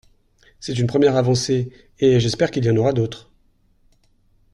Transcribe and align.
C’est 0.59 0.79
une 0.79 0.87
première 0.87 1.15
avancée, 1.15 1.71
et 1.99 2.19
j’espère 2.19 2.49
qu’il 2.49 2.65
y 2.65 2.71
en 2.71 2.75
aura 2.75 2.91
d’autres. 2.91 3.29